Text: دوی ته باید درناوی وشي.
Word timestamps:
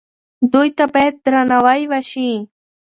دوی 0.53 0.69
ته 0.77 0.85
باید 0.93 1.15
درناوی 1.25 1.81
وشي. 1.91 2.29